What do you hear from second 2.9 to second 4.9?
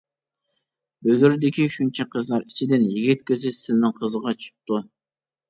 يىگىت كۆزى سىلنىڭ قىزغا چۈشۈپتۇ.